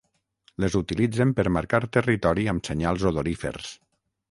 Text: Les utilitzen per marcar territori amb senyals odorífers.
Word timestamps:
Les 0.63 0.77
utilitzen 0.79 1.33
per 1.41 1.45
marcar 1.59 1.81
territori 1.99 2.49
amb 2.55 2.69
senyals 2.73 3.07
odorífers. 3.13 3.73